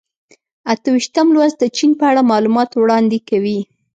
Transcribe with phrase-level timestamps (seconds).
[0.73, 3.59] اته ویشتم لوست د چین په اړه معلومات وړاندې کوي.